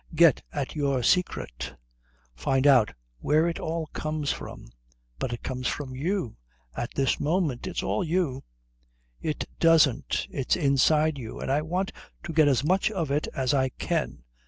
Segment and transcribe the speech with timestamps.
[0.15, 1.75] Get at your secret.
[2.35, 4.69] Find out where it all comes from."
[5.19, 6.37] "But it comes from you
[6.75, 8.43] at this moment it's all you"
[9.31, 10.25] "It doesn't.
[10.31, 11.39] It's inside you.
[11.39, 11.91] And I want
[12.23, 14.23] to get as much of it as I can.